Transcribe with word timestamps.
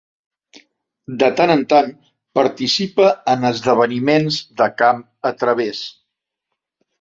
De 1.23 1.27
tant 1.41 1.51
en 1.55 1.59
tant 1.73 1.91
participa 2.39 3.11
en 3.35 3.45
esdeveniments 3.51 4.41
de 4.63 4.69
camp 4.81 5.05
a 5.33 5.35
través. 5.45 5.85